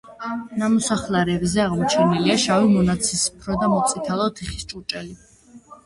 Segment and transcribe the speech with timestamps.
[0.61, 5.19] ნამოსახლარებზე აღმოჩენილია შავი, მონაცისფრო და მოწითალო თიხის ჭურჭელი.